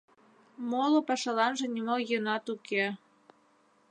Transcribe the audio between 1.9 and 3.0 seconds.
йӧнат уке.